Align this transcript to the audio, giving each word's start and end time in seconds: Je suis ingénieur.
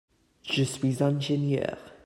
Je 0.41 0.63
suis 0.63 1.03
ingénieur. 1.03 1.77